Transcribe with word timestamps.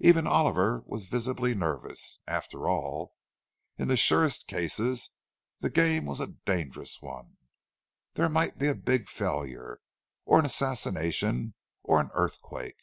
Even 0.00 0.26
Oliver 0.26 0.82
was 0.84 1.06
visibly 1.06 1.54
nervous—after 1.54 2.68
all, 2.68 3.14
in 3.78 3.86
the 3.86 3.96
surest 3.96 4.48
cases, 4.48 5.12
the 5.60 5.70
game 5.70 6.06
was 6.06 6.18
a 6.18 6.34
dangerous 6.44 7.00
one; 7.00 7.36
there 8.14 8.28
might 8.28 8.58
be 8.58 8.66
a 8.66 8.74
big 8.74 9.08
failure, 9.08 9.78
or 10.24 10.40
an 10.40 10.44
assassination, 10.44 11.54
or 11.84 12.00
an 12.00 12.10
earthquake! 12.14 12.78